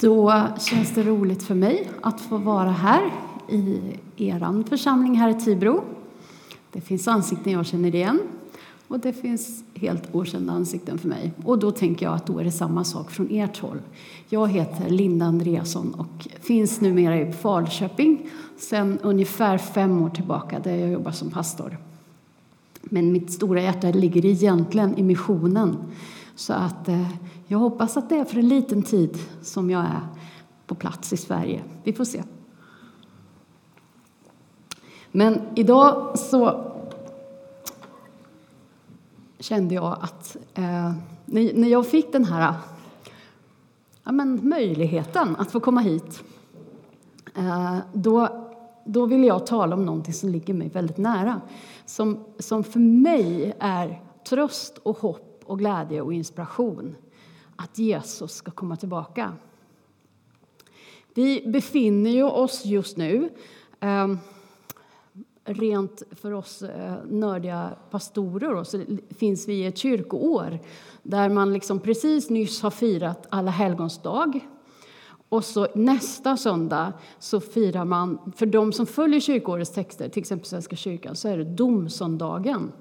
[0.00, 3.12] Då känns det roligt för mig att få vara här
[3.48, 3.80] i
[4.16, 5.84] er församling här i Tibro.
[6.72, 8.20] Det finns ansikten jag känner igen
[8.88, 11.32] och det finns helt okända ansikten för mig.
[11.44, 13.78] Och då tänker jag att då är det samma sak från ert håll.
[14.28, 18.26] Jag heter Linda Andreasson och finns numera i Falköping
[18.58, 21.78] sedan ungefär fem år tillbaka där jag jobbar som pastor.
[22.82, 25.76] Men mitt stora hjärta ligger egentligen i missionen.
[26.36, 27.08] Så att eh,
[27.46, 30.00] jag hoppas att det är för en liten tid som jag är
[30.66, 31.64] på plats i Sverige.
[31.84, 32.22] Vi får se.
[35.10, 36.70] Men idag så
[39.38, 40.92] kände jag att eh,
[41.24, 42.54] när jag fick den här
[44.04, 46.22] ja, men, möjligheten att få komma hit
[47.34, 48.28] eh, då,
[48.84, 51.40] då ville jag tala om någonting som ligger mig väldigt nära
[51.86, 56.96] som, som för mig är tröst och hopp och glädje och inspiration
[57.56, 59.32] att Jesus ska komma tillbaka.
[61.14, 63.30] Vi befinner ju oss just nu
[63.80, 64.18] ehm,
[65.44, 68.84] rent för oss eh, nördiga pastorer så
[69.16, 70.58] finns vi i ett kyrkoår
[71.02, 74.40] där man liksom precis nyss har firat Alla helgons dag.
[75.28, 80.46] Och så nästa söndag så firar man, för de som följer kyrkoårets texter, till exempel
[80.46, 82.72] Svenska kyrkan, så är det domsöndagen.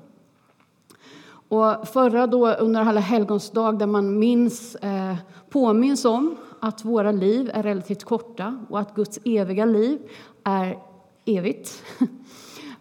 [1.53, 5.15] Och förra då, under Alla helgons dag, där man minns, eh,
[5.49, 9.99] påminns om att våra liv är relativt korta och att Guds eviga liv
[10.43, 10.79] är
[11.25, 11.83] evigt.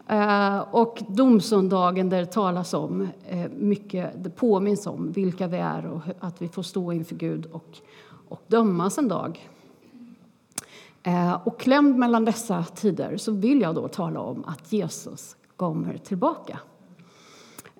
[0.07, 5.87] Eh, och domsöndagen där det talas om eh, mycket, det påminns om vilka vi är
[5.87, 7.79] och att vi får stå inför Gud och,
[8.29, 9.49] och dömas en dag.
[11.03, 15.97] Eh, och klämd mellan dessa tider så vill jag då tala om att Jesus kommer
[15.97, 16.59] tillbaka.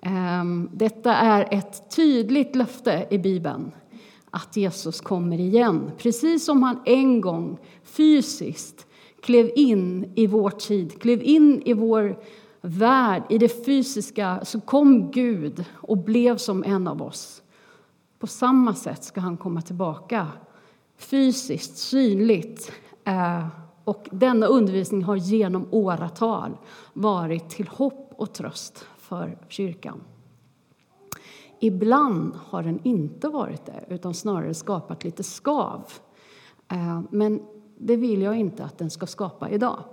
[0.05, 3.71] Ehm, detta är ett tydligt löfte i Bibeln
[4.29, 5.91] att Jesus kommer igen.
[5.97, 8.87] Precis som han en gång fysiskt
[9.21, 12.19] klev in i vår tid, klev in i vår
[12.61, 17.41] värld, i det fysiska, så kom Gud och blev som en av oss.
[18.19, 20.27] På samma sätt ska han komma tillbaka,
[20.97, 22.71] fysiskt, synligt.
[23.03, 23.47] Eh,
[23.83, 26.57] och denna undervisning har genom åratal
[26.93, 30.01] varit till hopp och tröst för kyrkan.
[31.59, 35.83] Ibland har den inte varit det, utan snarare skapat lite skav.
[36.67, 37.41] Eh, men
[37.77, 39.83] det vill jag inte att den ska skapa idag.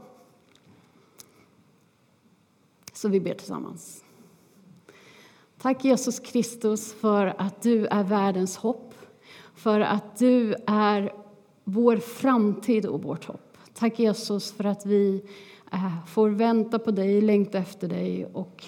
[2.93, 4.04] Så vi ber tillsammans.
[5.59, 8.94] Tack Jesus Kristus för att du är världens hopp,
[9.54, 11.12] för att du är
[11.65, 13.59] vår framtid och vårt hopp.
[13.75, 15.25] Tack Jesus för att vi
[15.72, 18.65] eh, får vänta på dig, längta efter dig och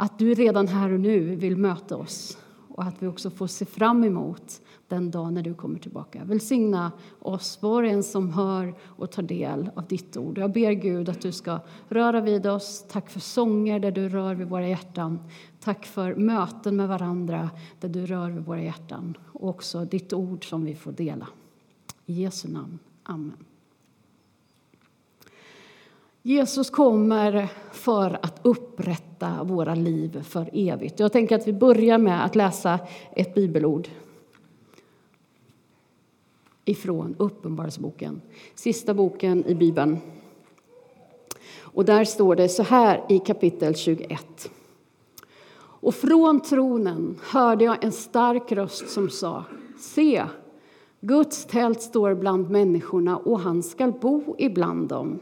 [0.00, 2.38] att du redan här och nu vill möta oss
[2.68, 6.24] och att vi också får se fram emot den dag när du kommer tillbaka.
[6.24, 10.38] Välsigna oss, var och en som hör och tar del av ditt ord.
[10.38, 12.84] Jag ber Gud att du ska röra vid oss.
[12.88, 15.18] Tack för sånger där du rör vid våra hjärtan.
[15.60, 17.50] Tack för möten med varandra
[17.80, 19.14] där du rör vid våra hjärtan.
[19.32, 21.26] Och också ditt ord som vi får dela.
[22.06, 22.78] I Jesu namn.
[23.02, 23.49] Amen.
[26.22, 31.00] Jesus kommer för att upprätta våra liv för evigt.
[31.00, 32.78] Jag tänker att vi börjar med att läsa
[33.16, 33.88] ett bibelord
[36.64, 38.20] ifrån Uppenbarelseboken,
[38.54, 39.98] sista boken i Bibeln.
[41.60, 44.50] Och där står det så här i kapitel 21.
[45.82, 49.44] Och från tronen hörde jag en stark röst som sa
[49.78, 50.24] Se,
[51.00, 55.20] Guds tält står bland människorna och han skall bo ibland dem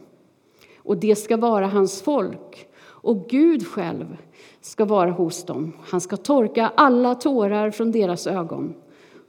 [0.88, 2.69] och det ska vara hans folk.
[2.81, 4.16] Och Gud själv
[4.60, 5.72] ska vara hos dem.
[5.81, 8.75] Han ska torka alla tårar från deras ögon.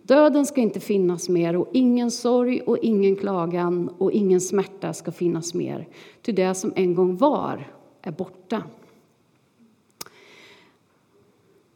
[0.02, 5.12] Döden ska inte finnas mer och ingen sorg och ingen klagan och ingen smärta ska
[5.12, 5.88] finnas mer.
[6.22, 7.72] Ty det som en gång var
[8.02, 8.64] är borta.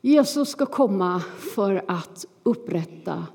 [0.01, 1.21] Jesus ska komma
[1.55, 3.27] för att upprätta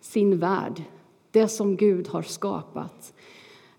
[0.00, 0.82] sin värld,
[1.30, 3.12] det som Gud har skapat.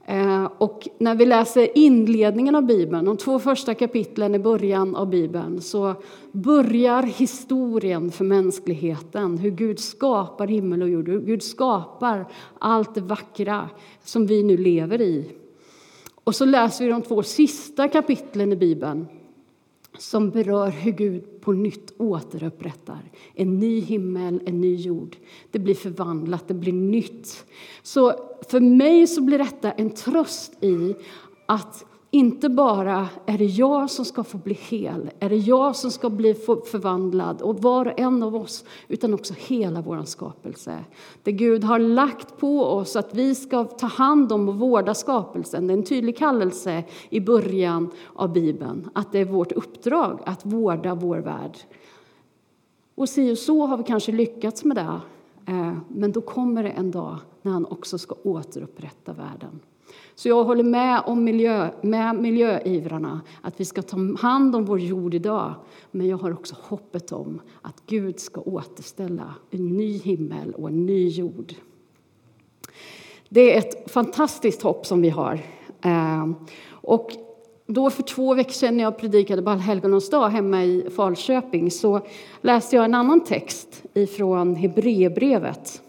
[0.09, 5.09] Eh, och när vi läser inledningen av Bibeln, de två första kapitlen i början av
[5.09, 5.95] Bibeln, så
[6.31, 12.25] börjar historien för mänskligheten, hur Gud skapar himmel och jord, hur Gud skapar
[12.59, 13.69] allt det vackra
[14.03, 15.31] som vi nu lever i.
[16.23, 19.07] Och så läser vi de två sista kapitlen i Bibeln
[19.97, 25.17] som berör hur Gud på nytt återupprättar en ny himmel, en ny jord.
[25.51, 27.45] Det blir förvandlat, det blir nytt.
[27.83, 28.13] Så
[28.49, 30.95] för mig så blir detta en tröst i
[31.45, 35.91] att inte bara är det jag som ska få bli hel, är det jag som
[35.91, 36.33] ska bli
[36.71, 40.79] förvandlad och var och en av oss, utan också hela vår skapelse.
[41.23, 45.67] Det Gud har lagt på oss att vi ska ta hand om och vårda skapelsen.
[45.67, 50.45] Det är en tydlig kallelse i början av Bibeln, att det är vårt uppdrag att
[50.45, 51.57] vårda vår värld.
[52.95, 55.01] Och si och så har vi kanske lyckats med det,
[55.53, 59.59] eh, men då kommer det en dag när han också ska återupprätta världen.
[60.15, 64.79] Så jag håller med om miljö, med miljöivrarna, att vi ska ta hand om vår
[64.79, 65.53] jord idag.
[65.91, 70.85] Men jag har också hoppet om att Gud ska återställa en ny himmel och en
[70.85, 71.53] ny jord.
[73.29, 75.39] Det är ett fantastiskt hopp som vi har.
[75.81, 76.35] Ehm,
[76.69, 77.11] och
[77.67, 82.01] då för två veckor sedan när jag predikade på Allhelgonons dag hemma i Falköping så
[82.41, 85.81] läste jag en annan text ifrån Hebreerbrevet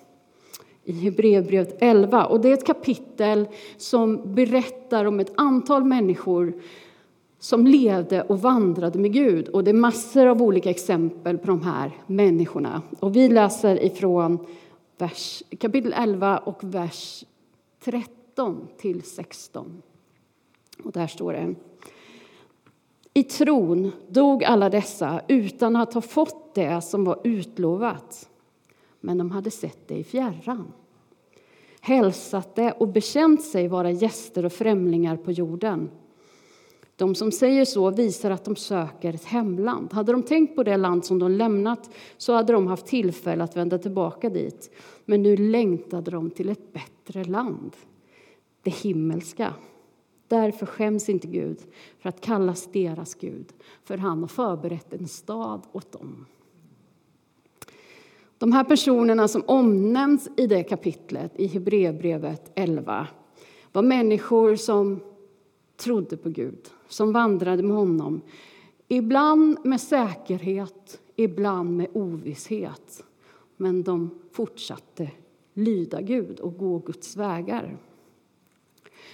[0.88, 2.26] i Hebreerbrevet 11.
[2.26, 6.54] Och det är ett kapitel som berättar om ett antal människor
[7.38, 9.48] som levde och vandrade med Gud.
[9.48, 12.82] Och det är massor av olika exempel på de här människorna.
[13.00, 14.46] Och vi läser ifrån
[14.98, 17.24] vers, kapitel 11 och vers
[17.84, 19.82] 13 till 16.
[20.84, 21.54] Och där står det.
[23.14, 28.28] I tron dog alla dessa utan att ha fått det som var utlovat
[29.00, 30.72] men de hade sett det i fjärran
[31.80, 35.90] hälsat det och bekänt sig vara gäster och främlingar på jorden.
[36.96, 39.92] De som säger så visar att de söker ett hemland.
[39.92, 43.56] Hade de tänkt på det land som de lämnat så hade de haft tillfälle att
[43.56, 44.70] vända tillbaka dit.
[45.04, 47.76] Men nu längtade de till ett bättre land,
[48.62, 49.54] det himmelska.
[50.28, 51.58] Därför skäms inte Gud
[51.98, 53.52] för att kallas deras Gud,
[53.84, 56.26] för han har förberett en stad åt dem.
[58.38, 63.06] De här personerna som omnämns i det kapitlet i Hebreerbrevet 11
[63.72, 65.00] var människor som
[65.76, 68.20] trodde på Gud, som vandrade med honom.
[68.88, 73.04] Ibland med säkerhet, ibland med ovisshet.
[73.56, 75.10] Men de fortsatte
[75.54, 77.76] lyda Gud och gå Guds vägar.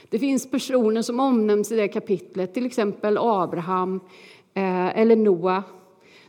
[0.09, 4.01] Det finns personer som omnämns i det kapitlet, till exempel Abraham
[4.55, 5.63] eh, eller Noa.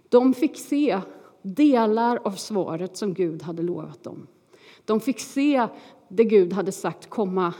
[0.09, 1.01] De fick se
[1.45, 4.27] delar av svaret som Gud hade lovat dem.
[4.86, 5.68] De fick se
[6.07, 7.53] det Gud hade sagt komma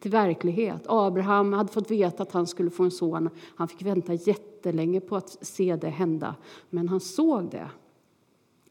[0.00, 0.82] till verklighet.
[0.86, 3.30] Abraham hade fått veta att han skulle få en son.
[3.56, 6.34] Han fick vänta jättelänge på att se det hända,
[6.70, 7.70] men han såg det.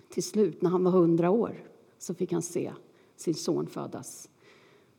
[0.10, 1.64] Till slut, när han var hundra år,
[2.00, 2.72] så fick han se
[3.16, 4.30] sin son födas.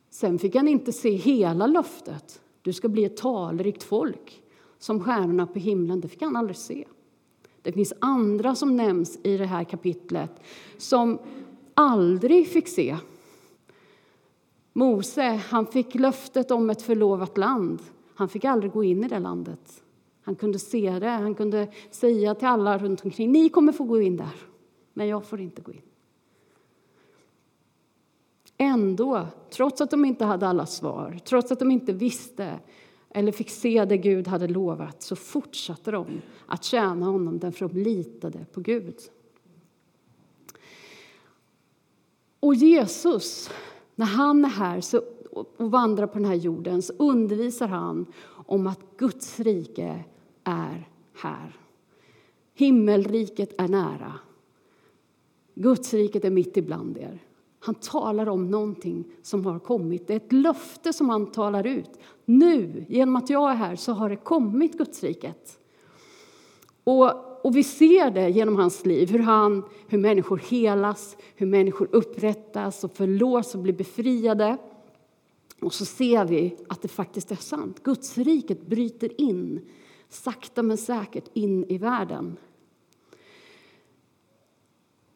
[0.09, 2.41] Sen fick han inte se hela löftet.
[2.61, 4.43] Du ska bli ett talrikt folk,
[4.77, 6.01] som stjärnorna på himlen.
[6.01, 6.85] Det fick han aldrig se.
[7.67, 10.31] Det finns andra som nämns i det här kapitlet
[10.77, 11.19] som
[11.73, 12.97] aldrig fick se.
[14.73, 17.81] Mose han fick löftet om ett förlovat land.
[18.15, 19.83] Han fick aldrig gå in i det landet.
[20.21, 24.01] Han kunde se det, han kunde säga till alla runt omkring ni kommer få gå
[24.01, 24.35] in där,
[24.93, 25.81] men jag får inte gå in.
[28.57, 32.59] Ändå, trots att de inte hade alla svar, trots att de inte visste
[33.17, 37.79] eller fick se det Gud hade lovat så fortsatte de att tjäna honom därför de
[37.79, 38.95] litade på Gud.
[42.39, 43.49] Och Jesus,
[43.95, 48.67] när han är här så, och vandrar på den här jorden så undervisar han om
[48.67, 50.03] att Guds rike
[50.43, 51.59] är här.
[52.53, 54.13] Himmelriket är nära.
[55.55, 57.26] Guds riket är mitt ibland er.
[57.59, 60.07] Han talar om någonting som har kommit.
[60.07, 61.99] Det är ett löfte som han talar ut.
[62.25, 65.59] Nu, genom att jag är här, så har det kommit Gudsriket.
[66.83, 71.89] Och, och vi ser det genom hans liv, hur, han, hur människor helas, hur människor
[71.91, 74.57] upprättas och förlåts och blir befriade.
[75.61, 77.83] Och så ser vi att det faktiskt är sant.
[77.83, 79.61] Gudsriket bryter in,
[80.09, 82.37] sakta men säkert, in i världen.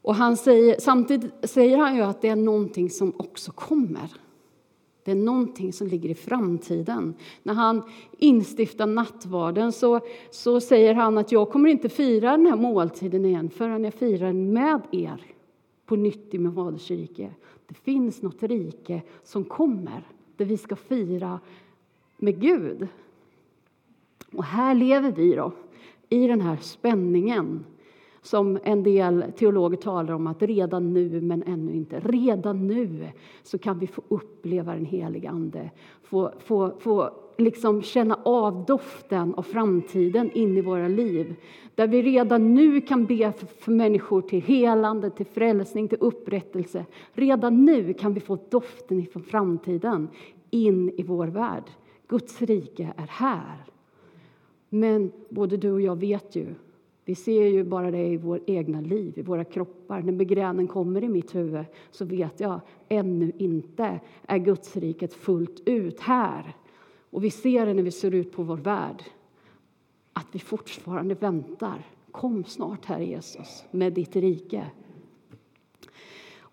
[0.02, 4.12] Och han säger, samtidigt säger han ju att det är någonting som också kommer.
[5.04, 7.14] Det är någonting som ligger i framtiden.
[7.44, 7.82] När han
[8.18, 10.00] instiftar nattvarden så,
[10.32, 14.28] så säger han att jag kommer inte fira den här måltiden igen förrän jag firar
[14.28, 15.22] den med er
[15.86, 17.32] på nytt i min faders rike.
[17.68, 21.40] Det finns något rike som kommer, där vi ska fira
[22.18, 22.88] med Gud.
[24.34, 25.52] Och här lever vi då,
[26.10, 27.66] i den här spänningen
[28.22, 32.00] som en del teologer talar om att redan nu, men ännu inte.
[32.00, 33.08] Redan nu
[33.44, 35.72] så kan vi få uppleva den helige Ande,
[36.04, 41.36] få, få, få liksom känna av doften av framtiden in i våra liv.
[41.76, 46.86] Där vi redan nu kan be för, för människor till helande, till frälsning, till upprättelse.
[47.14, 50.08] Redan nu kan vi få doften från framtiden
[50.50, 51.64] in i vår värld.
[52.08, 53.66] Guds rike är här.
[54.70, 56.56] Men både du och jag vet ju,
[57.06, 60.02] vi ser ju bara det i vårt egna liv, i våra kroppar.
[60.02, 66.00] När begränen kommer i mitt huvud så vet jag ännu inte är Gudsriket fullt ut
[66.00, 66.56] här.
[67.10, 69.04] Och vi ser det när vi ser ut på vår värld,
[70.14, 71.86] att vi fortfarande väntar.
[72.12, 74.72] Kom snart, Herre Jesus, med ditt rike.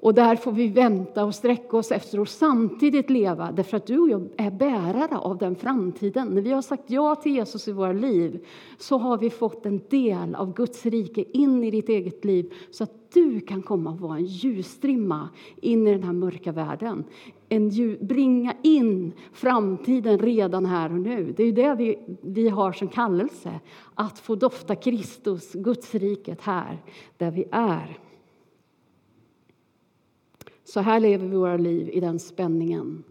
[0.01, 3.99] Och där får vi vänta och sträcka oss efter och samtidigt leva, därför att du
[3.99, 6.29] och jag är bärare av den framtiden.
[6.29, 8.47] När vi har sagt ja till Jesus i våra liv
[8.79, 12.85] så har vi fått en del av Guds rike in i ditt eget liv så
[12.85, 15.29] att du kan komma och vara en ljusstrimma
[15.61, 17.05] in i den här mörka världen.
[17.49, 21.35] En ljus, bringa in framtiden redan här och nu.
[21.37, 23.61] Det är det vi, vi har som kallelse,
[23.95, 26.83] att få dofta Kristus, Guds riket här
[27.17, 27.99] där vi är.
[30.69, 33.05] Så här lever vi våra liv i den spänningen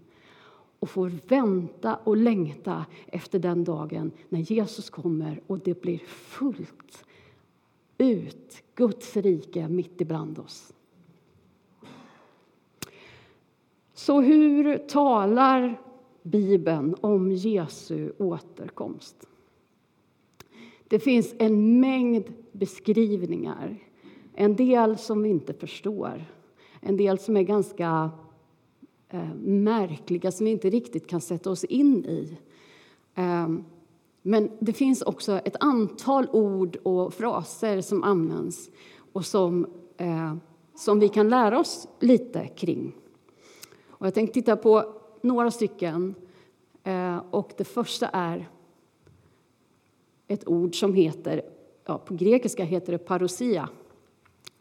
[0.79, 7.05] och får vänta och längta efter den dagen när Jesus kommer och det blir fullt
[7.97, 10.73] ut Guds rike mitt ibland oss.
[13.93, 15.81] Så hur talar
[16.23, 19.27] Bibeln om Jesu återkomst?
[20.87, 23.77] Det finns en mängd beskrivningar,
[24.33, 26.36] en del som vi inte förstår
[26.81, 28.11] en del som är ganska
[29.09, 32.37] eh, märkliga, som vi inte riktigt kan sätta oss in i.
[33.15, 33.47] Eh,
[34.21, 38.69] men det finns också ett antal ord och fraser som används
[39.13, 39.67] och som,
[39.97, 40.35] eh,
[40.75, 42.95] som vi kan lära oss lite kring.
[43.87, 46.15] Och jag tänkte titta på några stycken.
[46.83, 48.49] Eh, och det första är
[50.27, 51.41] ett ord som heter,
[51.85, 53.69] ja, på grekiska heter det parousia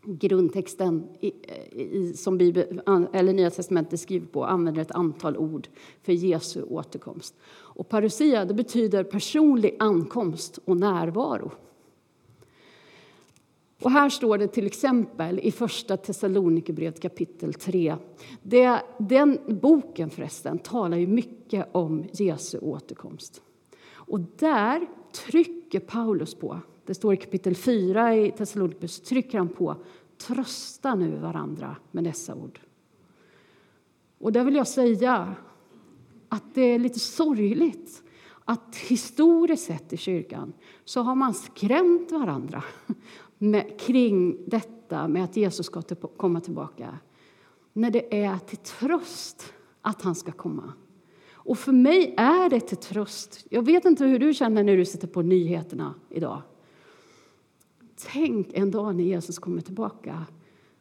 [0.06, 2.80] grundtexten i, eh, i, som Bibel,
[3.12, 5.68] eller Nya testamentet skriver på använder ett antal ord
[6.02, 7.34] för Jesu återkomst.
[7.48, 11.52] Och parousia det betyder personlig ankomst och närvaro.
[13.82, 17.96] Och här står det till exempel i Första Thessalonikerbrevet kapitel 3.
[18.42, 23.42] Det, den boken förresten talar ju mycket om Jesu återkomst.
[23.92, 29.76] Och där trycker Paulus på det står i kapitel 4 i Thessalonikus, trycker han på
[30.18, 32.60] trösta nu varandra med dessa ord.
[34.18, 35.34] Och där vill jag säga
[36.28, 38.02] att det är lite sorgligt
[38.44, 40.52] att historiskt sett i kyrkan
[40.84, 42.64] så har man skrämt varandra
[43.38, 45.82] med, kring detta med att Jesus ska
[46.16, 46.98] komma tillbaka
[47.72, 49.52] när det är till tröst
[49.82, 50.72] att han ska komma.
[51.32, 53.46] Och för mig är det till tröst.
[53.50, 56.42] Jag vet inte hur du känner när du sitter på nyheterna idag.
[57.96, 60.26] Tänk en dag när Jesus kommer tillbaka.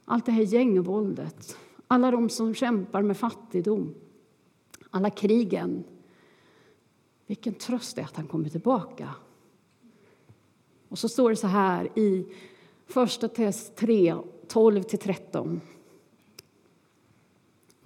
[0.05, 1.57] Allt det här gängvåldet,
[1.87, 3.93] alla de som kämpar med fattigdom,
[4.89, 5.83] alla krigen.
[7.27, 9.09] Vilken tröst det är att han kommer tillbaka.
[10.89, 12.25] Och så står det så här i
[12.85, 14.15] Första Test 3,
[14.47, 15.59] 12-13.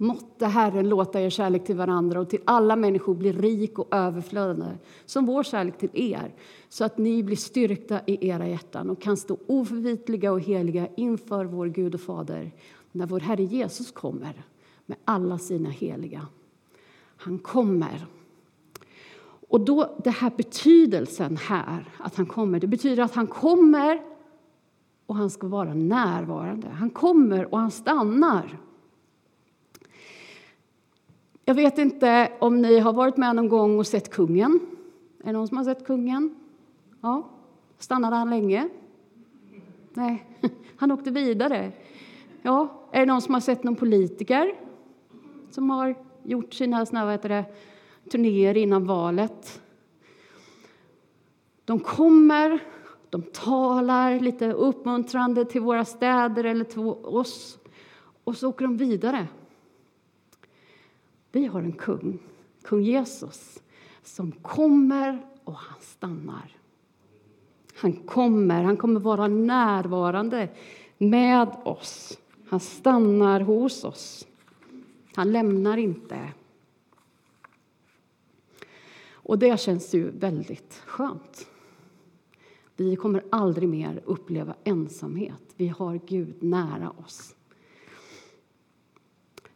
[0.02, 4.66] Måtte Herren låta er kärlek till varandra och till alla människor bli rik och överflödande
[5.06, 6.34] som vår kärlek till er
[6.68, 11.44] så att ni blir styrkta i era hjärtan och kan stå oförvitliga och heliga inför
[11.44, 12.50] vår Gud och Fader
[12.92, 14.42] när vår Herre Jesus kommer
[14.86, 16.26] med alla sina heliga.
[17.16, 18.06] Han kommer.
[19.48, 24.02] Och då, det här betydelsen här, att han kommer, det betyder att han kommer
[25.06, 26.68] och han ska vara närvarande.
[26.68, 28.58] Han kommer och han stannar.
[31.50, 34.60] Jag vet inte om ni har varit med någon gång och sett kungen.
[35.22, 36.36] Är det någon som har sett kungen?
[37.00, 37.30] Ja.
[37.78, 38.68] Stannade han länge?
[39.94, 40.24] Nej,
[40.76, 41.72] han åkte vidare.
[42.42, 44.54] Ja, är det någon som har sett någon politiker
[45.50, 47.44] som har gjort sina såna, vad heter det,
[48.10, 49.60] turnéer innan valet?
[51.64, 52.58] De kommer,
[53.08, 57.58] de talar lite uppmuntrande till våra städer eller till oss
[58.24, 59.26] och så åker de vidare.
[61.32, 62.18] Vi har en kung,
[62.62, 63.62] kung Jesus,
[64.02, 66.56] som kommer och han stannar.
[67.74, 70.48] Han kommer, han kommer vara närvarande
[70.98, 72.18] med oss.
[72.48, 74.26] Han stannar hos oss.
[75.14, 76.32] Han lämnar inte.
[79.12, 81.46] Och det känns ju väldigt skönt.
[82.76, 85.54] Vi kommer aldrig mer uppleva ensamhet.
[85.56, 87.34] Vi har Gud nära oss.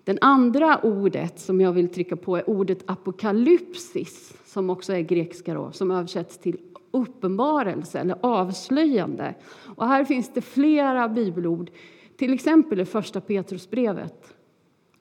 [0.05, 5.55] Det andra ordet som jag vill trycka på är ordet apokalypsis som också är grekiska,
[5.55, 6.59] då, som översätts till
[6.91, 9.35] uppenbarelse eller avslöjande.
[9.77, 11.71] Och här finns det flera bibelord,
[12.17, 14.35] till exempel i Första Petrusbrevet.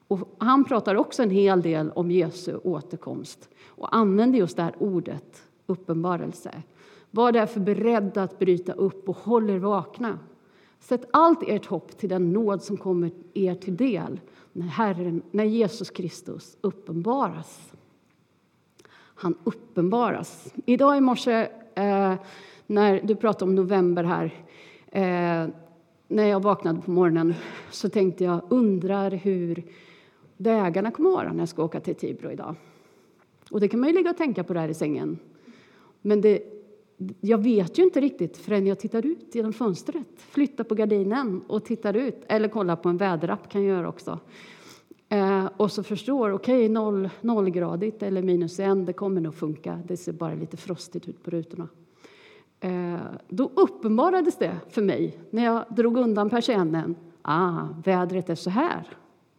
[0.07, 4.75] Och han pratar också en hel del om Jesu återkomst och använder just det här
[4.79, 6.51] ordet uppenbarelse.
[7.11, 10.19] Var därför beredda att bryta upp och håll er vakna.
[10.83, 14.19] Sätt allt ert hopp till den nåd som kommer er till del
[14.53, 17.73] när, Herren, när Jesus Kristus uppenbaras.
[18.93, 20.53] Han uppenbaras.
[20.65, 22.13] Idag i morse, eh,
[22.67, 24.33] när du pratade om november här
[24.91, 25.53] eh,
[26.07, 27.33] när jag vaknade på morgonen
[27.71, 29.63] så tänkte jag, undrar hur
[30.37, 32.55] vägarna kommer att vara när jag ska åka till Tibro idag.
[33.51, 35.19] Och det kan man ju ligga och tänka på där i sängen.
[36.01, 36.43] Men det,
[37.21, 41.65] jag vet ju inte riktigt förrän jag tittar ut genom fönstret, flyttar på gardinen och
[41.65, 44.19] tittar ut, eller kollar på en väderapp kan jag göra också.
[45.09, 49.79] Eh, och så förstår, okej, okay, noll, nollgradigt eller minus en, det kommer nog funka.
[49.87, 51.67] Det ser bara lite frostigt ut på rutorna.
[52.59, 56.95] Eh, då uppenbarades det för mig när jag drog undan persiennen.
[57.21, 58.87] Ah, vädret är så här.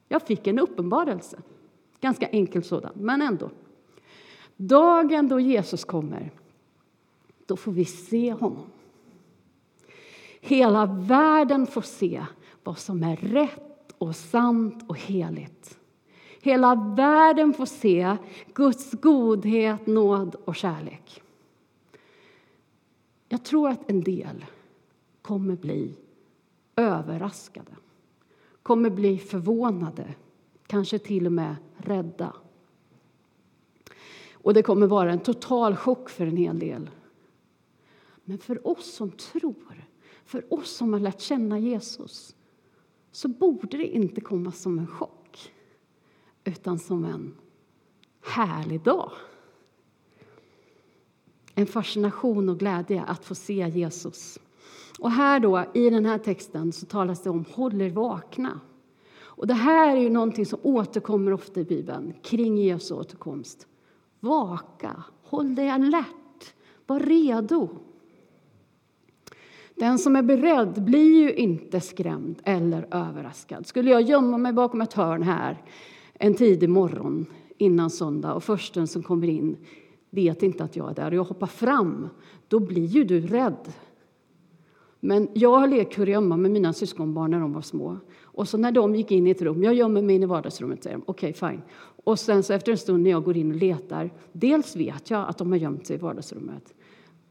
[0.09, 1.37] Jag fick en uppenbarelse.
[2.01, 3.51] Ganska enkel sådan, men ändå.
[4.57, 6.31] Dagen då Jesus kommer,
[7.47, 8.67] då får vi se honom.
[10.41, 12.25] Hela världen får se
[12.65, 15.79] vad som är rätt och sant och heligt.
[16.41, 18.17] Hela världen får se
[18.55, 21.23] Guds godhet, nåd och kärlek.
[23.29, 24.45] Jag tror att en del
[25.23, 25.95] kommer bli
[26.77, 27.73] överraskade,
[28.63, 30.15] kommer bli förvånade,
[30.67, 32.33] kanske till och med rädda.
[34.33, 36.91] Och det kommer vara en total chock för en hel del.
[38.25, 39.85] Men för oss som tror,
[40.25, 42.37] för oss som har lärt känna Jesus
[43.13, 45.53] så borde det inte komma som en chock,
[46.45, 47.35] utan som en
[48.21, 49.13] härlig dag.
[51.55, 54.39] En fascination och glädje att få se Jesus.
[54.99, 58.61] Och här då, i den här texten så talas det om håll er vakna.
[59.37, 63.67] Och det här är ju någonting som återkommer ofta i Bibeln kring Jesu återkomst.
[64.21, 66.55] Vaka, håll dig alert,
[66.87, 67.69] var redo.
[69.75, 73.67] Den som är beredd blir ju inte skrämd eller överraskad.
[73.67, 75.63] Skulle jag gömma mig bakom ett hörn här
[76.15, 77.27] en tidig morgon
[77.59, 79.57] innan söndag och försten som kommer in
[80.11, 82.09] vet inte att jag är där och jag hoppar fram,
[82.49, 83.73] då blir ju du rädd.
[85.01, 87.99] Men jag har lekt kurragömma med mina syskonbarn när de var små.
[88.23, 90.83] Och så när de gick in i ett rum, jag gömmer mig in i vardagsrummet,
[90.83, 91.63] säger de, okej okay, fine.
[92.05, 95.29] Och sen så efter en stund när jag går in och letar, dels vet jag
[95.29, 96.75] att de har gömt sig i vardagsrummet.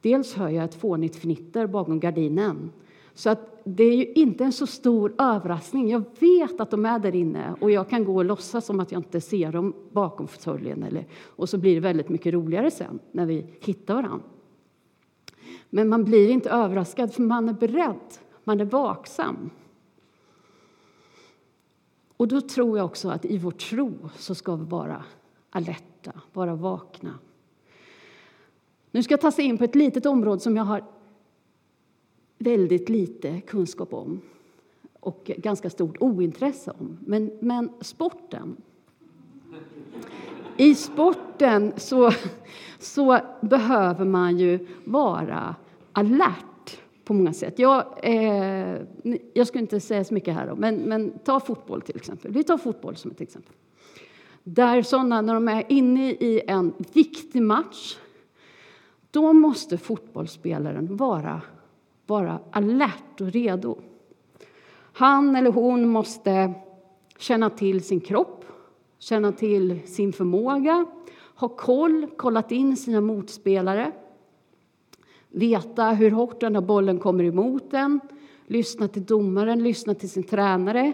[0.04, 2.72] Dels hör jag ett fånigt fnitter bakom gardinen.
[3.14, 5.90] Så att det är ju inte en så stor överraskning.
[5.90, 8.92] Jag vet att de är där inne och jag kan gå och låtsas som att
[8.92, 10.84] jag inte ser dem bakom fåtöljen.
[10.84, 14.26] Eller, och så blir det väldigt mycket roligare sen när vi hittar varandra.
[15.70, 18.14] Men man blir inte överraskad för man är beredd,
[18.44, 19.50] man är vaksam.
[22.18, 25.04] Och då tror jag också att i vår tro så ska vi vara
[25.50, 27.20] alerta, vara vakna.
[28.94, 30.84] Nu ska jag ta sig in på ett litet område som jag har
[32.38, 34.22] väldigt lite kunskap om
[35.00, 36.98] och ganska stort ointresse om.
[37.06, 38.58] Men, men sporten.
[40.58, 42.12] I sporten så,
[42.80, 45.56] så behöver man ju vara
[45.92, 47.60] alert på många sätt.
[47.60, 48.78] Jag, eh,
[49.34, 52.32] jag ska inte säga så mycket här, då, men, men ta fotboll till exempel.
[52.32, 53.54] Vi tar fotboll som ett exempel.
[54.44, 57.98] Där sådana, när de är inne i en viktig match,
[59.14, 61.42] då måste fotbollsspelaren vara
[62.06, 63.78] vara alert och redo.
[64.94, 66.54] Han eller hon måste
[67.18, 68.46] känna till sin kropp,
[69.00, 70.86] känna till sin förmåga,
[71.36, 73.92] ha koll, kollat in sina motspelare,
[75.30, 78.00] veta hur hårt den här bollen kommer emot en,
[78.48, 80.94] lyssna till domaren, lyssna till sin tränare,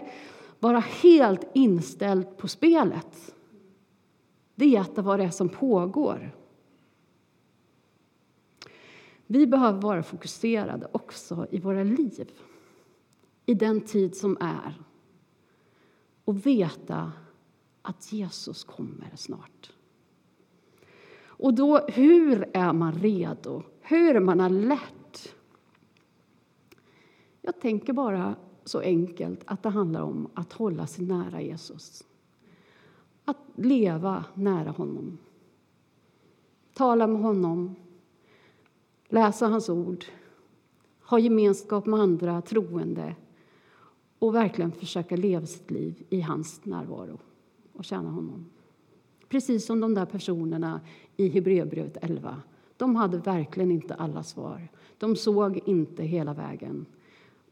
[0.58, 3.34] vara helt inställd på spelet.
[4.54, 6.39] Veta vad det är som pågår.
[9.32, 12.30] Vi behöver vara fokuserade också i våra liv,
[13.46, 14.82] i den tid som är
[16.24, 17.12] och veta
[17.82, 19.72] att Jesus kommer snart.
[21.22, 23.62] Och då, hur är man redo?
[23.80, 25.34] Hur är man alert?
[27.40, 32.04] Jag tänker bara så enkelt att det handlar om att hålla sig nära Jesus.
[33.24, 35.18] Att leva nära honom.
[36.74, 37.76] Tala med honom,
[39.10, 40.04] läsa hans ord,
[41.02, 43.14] ha gemenskap med andra troende
[44.18, 47.18] och verkligen försöka leva sitt liv i hans närvaro
[47.72, 48.46] och tjäna honom.
[49.28, 50.80] Precis som de där personerna
[51.16, 52.42] i Hebreerbrevet 11.
[52.76, 54.68] De hade verkligen inte alla svar.
[54.98, 56.86] De såg inte hela vägen.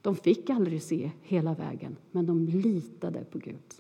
[0.03, 3.75] De fick aldrig se hela vägen, men de litade på Gud.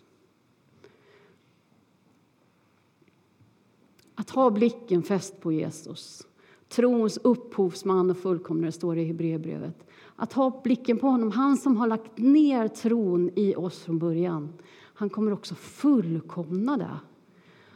[4.14, 6.28] Att ha blicken fäst på Jesus
[6.68, 9.86] trons upphovsman och fullkomnare, står det i Hebreerbrevet.
[10.16, 14.52] Att ha blicken på honom, han som har lagt ner tron i oss från början.
[14.94, 17.00] Han kommer också fullkomna det.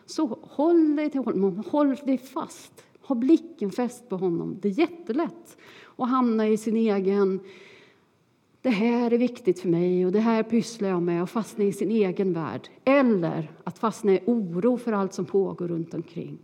[0.06, 2.84] Så håll dig till honom, håll dig fast.
[3.00, 4.56] Ha blicken fäst på honom.
[4.60, 5.56] Det är jättelätt
[5.96, 7.40] att hamna i sin egen
[8.62, 11.72] det här är viktigt för mig och det här pysslar jag med och fastna i
[11.72, 12.68] sin egen värld.
[12.84, 16.38] Eller att fastna i oro för allt som pågår runt omkring.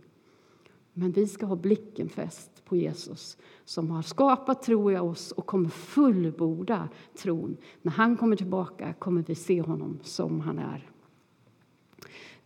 [0.99, 5.45] Men vi ska ha blicken fäst på Jesus som har skapat tro i oss och
[5.45, 7.57] kommer fullborda tron.
[7.81, 10.89] När han kommer tillbaka kommer vi se honom som han är.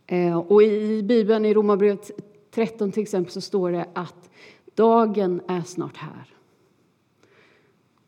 [0.06, 2.10] Eh, och I Bibeln, i Romarbrevet
[2.50, 4.30] 13 till exempel, så står det att
[4.74, 6.34] dagen är snart här.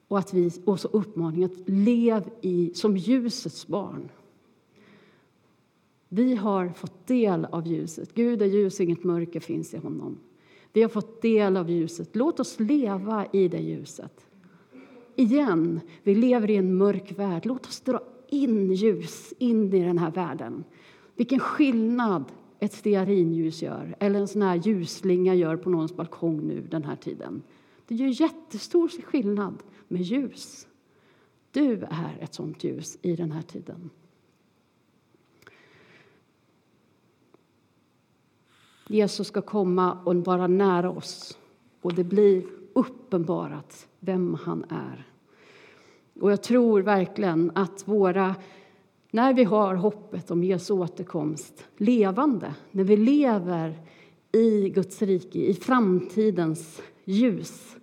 [0.08, 4.08] Och, att vi, och så uppmaningen att lev i, som ljusets barn.
[6.08, 8.14] Vi har fått del av ljuset.
[8.14, 10.18] Gud är ljus, inget mörker finns i honom.
[10.76, 12.16] Vi har fått del av ljuset.
[12.16, 14.26] Låt oss leva i det ljuset.
[15.14, 17.46] Igen, vi lever i en mörk värld.
[17.46, 20.64] Låt oss dra in ljus in i den här världen.
[21.14, 22.24] Vilken skillnad
[22.58, 26.96] ett stearinljus gör, eller en sån här ljusslinga gör på någons balkong nu den här
[26.96, 27.42] tiden.
[27.86, 30.68] Det gör jättestor skillnad med ljus.
[31.50, 33.90] Du är ett sånt ljus i den här tiden.
[38.88, 41.38] Jesus ska komma och vara nära oss
[41.82, 45.06] och det blir uppenbarat vem han är.
[46.20, 48.34] Och jag tror verkligen att våra,
[49.10, 53.78] när vi har hoppet om Jesu återkomst levande, när vi lever
[54.32, 57.76] i Guds rike, i framtidens ljus,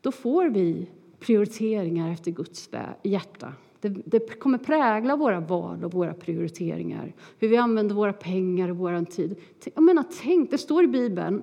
[0.00, 2.70] då får vi prioriteringar efter Guds
[3.02, 3.52] hjärta.
[3.88, 8.76] Det, det, kommer prägla våra val och våra prioriteringar, hur vi använder våra pengar och
[8.76, 9.36] vår tid.
[9.74, 11.42] Jag menar, tänk, det står i Bibeln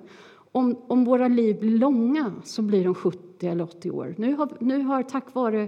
[0.51, 4.15] om, om våra liv blir långa så blir de 70 eller 80 år.
[4.17, 5.67] Nu har, nu har tack vare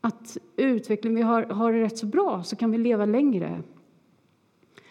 [0.00, 3.62] att utvecklingen vi har, har det rätt så bra så kan vi leva längre.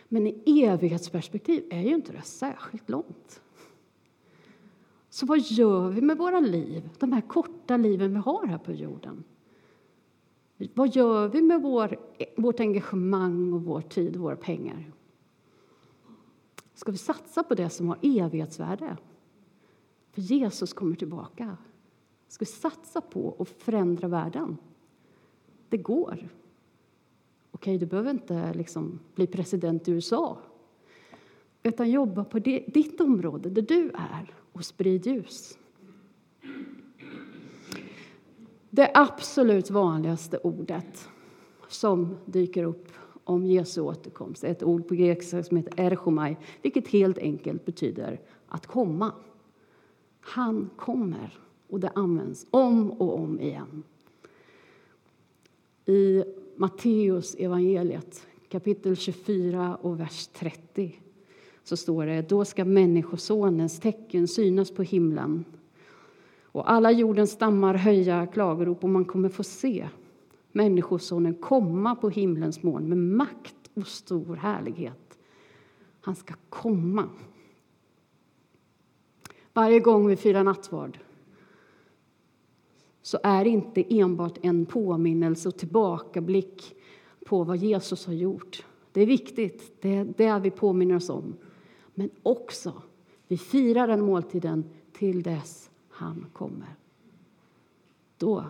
[0.08, 3.42] Men i evighetsperspektiv är ju inte det särskilt långt.
[5.10, 8.72] Så vad gör vi med våra liv, de här korta liven vi har här på
[8.72, 9.24] jorden?
[10.74, 11.98] Vad gör vi med vår,
[12.36, 14.92] vårt engagemang, och vår tid och våra pengar?
[16.74, 18.98] Ska vi satsa på det som har evighetsvärde?
[20.12, 21.58] För Jesus kommer tillbaka.
[22.28, 24.58] Ska vi satsa på att förändra världen?
[25.70, 26.30] Det går.
[27.52, 30.38] Okej, du behöver inte liksom bli president i USA
[31.64, 35.58] utan jobba på ditt område, där du är, och sprid ljus.
[38.74, 41.10] Det absolut vanligaste ordet
[41.68, 42.88] som dyker upp
[43.24, 48.20] om Jesu återkomst är ett ord på grekiska som heter erchomai, vilket helt enkelt betyder
[48.48, 49.12] att komma.
[50.22, 53.84] Han kommer, och det används om och om igen.
[55.86, 56.24] I
[56.56, 60.96] Matteus evangeliet kapitel 24 och vers 30
[61.64, 65.46] så står det då ska Människosonens tecken synas på himlen
[66.52, 69.88] och alla jordens stammar höja klagorop och man kommer få se
[70.52, 75.20] Människosonen komma på himlens moln med makt och stor härlighet.
[76.02, 77.10] Han ska komma.
[79.54, 81.00] Varje gång vi firar nattvard
[83.02, 86.76] så är det inte enbart en påminnelse och tillbakablick
[87.26, 88.66] på vad Jesus har gjort.
[88.92, 91.36] Det är viktigt, det är det vi påminner oss om.
[91.94, 92.82] Men också,
[93.28, 95.71] vi firar den måltiden till dess
[96.02, 96.76] han kommer.
[98.18, 98.46] Då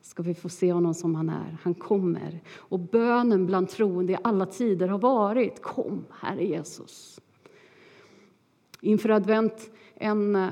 [0.00, 1.58] ska vi få se honom som han är.
[1.62, 2.40] Han kommer.
[2.56, 7.20] Och bönen bland troende i alla tider har varit Kom, Herre Jesus.
[8.80, 10.48] Inför advent, en eh,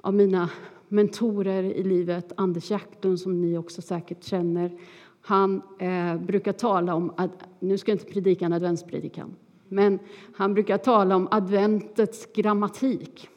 [0.00, 0.50] av mina
[0.88, 4.78] mentorer i livet, Anders Jacklund, som ni också säkert känner,
[5.20, 9.34] han eh, brukar tala om, Ad, nu ska jag inte predika en adventspredikan,
[9.68, 9.98] men
[10.34, 13.28] han brukar tala om adventets grammatik.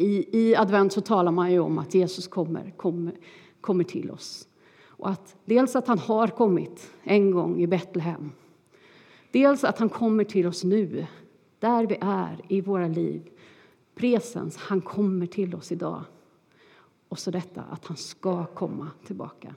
[0.00, 3.14] I, I advent så talar man ju om att Jesus kommer, kommer,
[3.60, 4.48] kommer till oss.
[4.82, 8.32] Och att, dels att han har kommit en gång i Betlehem.
[9.30, 11.06] Dels att han kommer till oss nu,
[11.58, 13.30] där vi är i våra liv.
[13.94, 16.02] Presens, han kommer till oss idag.
[17.08, 19.54] Och så detta att han ska komma tillbaka.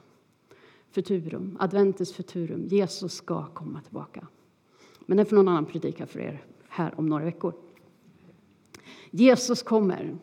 [0.90, 4.26] Futurum, adventus futurum, Jesus ska komma tillbaka.
[5.06, 7.54] Men det får någon annan predika för er här om några veckor.
[9.10, 10.18] Jesus kommer.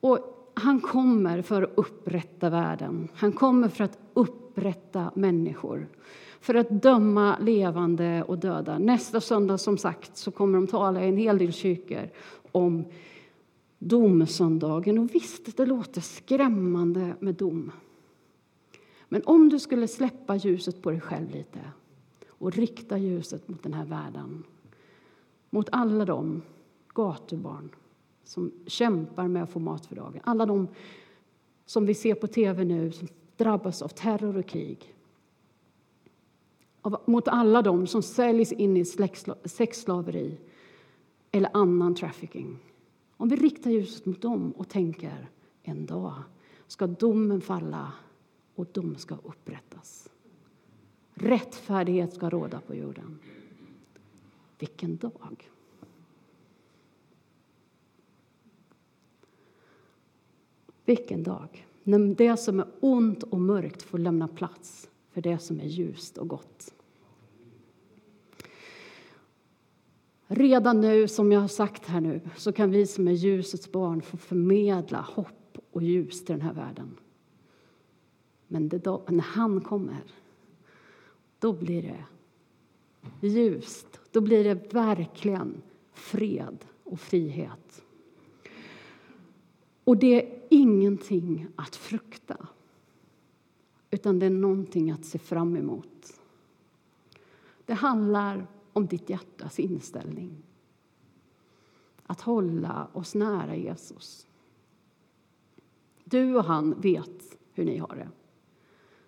[0.00, 0.18] Och
[0.54, 3.08] han kommer för att upprätta världen.
[3.14, 5.88] Han kommer för att upprätta människor,
[6.40, 8.78] för att döma levande och döda.
[8.78, 12.10] Nästa söndag som sagt, så kommer de tala i en hel del kyrkor
[12.52, 12.84] om
[13.78, 14.98] domsöndagen.
[14.98, 17.72] Och visst, det låter skrämmande med dom.
[19.08, 21.60] Men om du skulle släppa ljuset på dig själv lite
[22.28, 24.44] och rikta ljuset mot den här världen,
[25.50, 26.42] mot alla de
[26.94, 27.70] gatubarn
[28.28, 30.68] som kämpar med att få mat för dagen, alla de
[31.66, 34.94] som vi ser på tv nu som drabbas av terror och krig,
[37.04, 38.84] mot alla de som säljs in i
[39.44, 40.38] sexslaveri
[41.30, 42.58] eller annan trafficking.
[43.16, 45.28] Om vi riktar ljuset mot dem och tänker
[45.62, 46.14] en dag
[46.66, 47.92] ska domen falla
[48.54, 50.08] och dom ska upprättas.
[51.14, 53.18] Rättfärdighet ska råda på jorden.
[54.58, 55.50] Vilken dag!
[60.88, 61.66] Vilken dag!
[61.82, 66.18] När det som är ont och mörkt får lämna plats för det som är ljust
[66.18, 66.74] och gott.
[70.26, 74.02] Redan nu, som jag har sagt här nu, så kan vi som är ljusets barn
[74.02, 76.96] få förmedla hopp och ljus till den här världen.
[78.46, 80.04] Men då, när han kommer,
[81.38, 84.00] då blir det ljust.
[84.10, 87.82] Då blir det verkligen fred och frihet.
[89.84, 92.48] Och det ingenting att frukta,
[93.90, 96.20] utan det är någonting att se fram emot.
[97.64, 100.42] Det handlar om ditt hjärtas inställning.
[102.02, 104.26] Att hålla oss nära Jesus.
[106.04, 108.08] Du och han vet hur ni har det.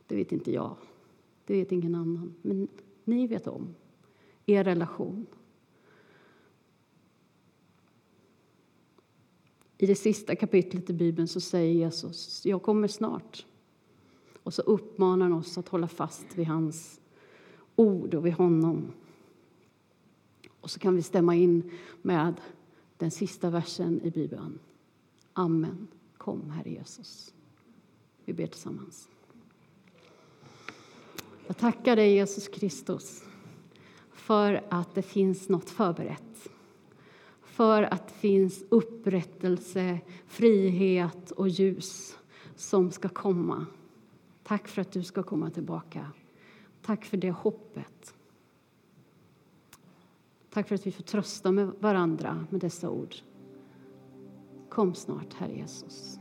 [0.07, 0.76] Det vet inte jag.
[1.44, 2.35] Det vet ingen annan.
[2.42, 2.68] Men
[3.05, 3.74] ni vet om
[4.46, 5.26] er relation.
[9.82, 13.46] I det sista kapitlet i Bibeln så säger Jesus, jag kommer snart.
[14.42, 17.00] Och så uppmanar han oss att hålla fast vid hans
[17.76, 18.92] ord och vid honom.
[20.60, 21.70] Och så kan vi stämma in
[22.02, 22.34] med
[22.96, 24.58] den sista versen i Bibeln.
[25.32, 25.88] Amen.
[26.16, 27.34] Kom, Herre Jesus.
[28.24, 29.08] Vi ber tillsammans.
[31.46, 33.22] Jag tackar dig, Jesus Kristus,
[34.12, 36.50] för att det finns något förberett.
[37.50, 42.18] För att det finns upprättelse, frihet och ljus
[42.56, 43.66] som ska komma.
[44.42, 46.06] Tack för att du ska komma tillbaka.
[46.82, 48.14] Tack för det hoppet.
[50.50, 53.14] Tack för att vi får trösta med varandra med dessa ord.
[54.68, 56.19] Kom snart, Herre Jesus.